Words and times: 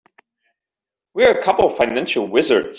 We're 1.13 1.29
a 1.37 1.43
couple 1.43 1.67
of 1.67 1.77
financial 1.77 2.25
wizards. 2.27 2.69